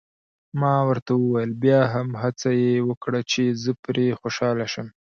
[0.59, 4.87] ما ورته وویل: بیا هم هڅه یې وکړه، چې زه پرې خوشحاله شم.